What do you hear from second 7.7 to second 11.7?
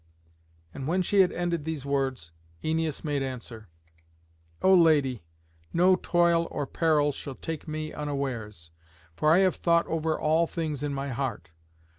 unawares; for I have thought over all things in my heart.